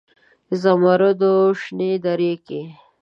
زمرودو 0.61 1.33
شنې 1.61 1.91
درې 2.05 2.33
کې 2.45 2.61